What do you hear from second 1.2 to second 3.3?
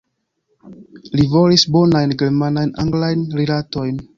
volis bonajn germanajn-anglajn